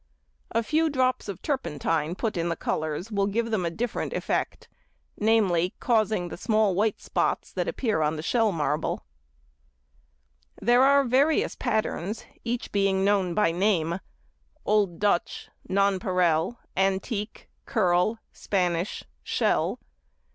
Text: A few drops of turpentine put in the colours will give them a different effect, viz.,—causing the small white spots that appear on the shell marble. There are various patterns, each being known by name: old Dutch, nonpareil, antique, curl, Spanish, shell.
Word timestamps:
A 0.49 0.63
few 0.63 0.89
drops 0.89 1.29
of 1.29 1.43
turpentine 1.43 2.15
put 2.15 2.35
in 2.35 2.49
the 2.49 2.55
colours 2.55 3.11
will 3.11 3.27
give 3.27 3.51
them 3.51 3.63
a 3.63 3.69
different 3.69 4.13
effect, 4.13 4.67
viz.,—causing 5.19 6.29
the 6.29 6.37
small 6.37 6.73
white 6.73 6.99
spots 6.99 7.53
that 7.53 7.67
appear 7.67 8.01
on 8.01 8.15
the 8.15 8.23
shell 8.23 8.51
marble. 8.51 9.05
There 10.59 10.81
are 10.83 11.03
various 11.03 11.53
patterns, 11.53 12.25
each 12.43 12.71
being 12.71 13.05
known 13.05 13.35
by 13.35 13.51
name: 13.51 13.99
old 14.65 14.97
Dutch, 14.97 15.49
nonpareil, 15.69 16.57
antique, 16.75 17.47
curl, 17.67 18.17
Spanish, 18.33 19.03
shell. 19.21 19.79